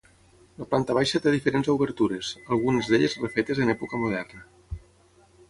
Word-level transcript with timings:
La 0.61 0.65
planta 0.69 0.95
baixa 0.97 1.21
té 1.25 1.33
diferents 1.35 1.69
obertures, 1.73 2.31
algunes 2.57 2.91
d'elles 2.93 3.19
refetes 3.27 3.63
en 3.67 3.71
època 3.77 4.01
moderna. 4.07 4.43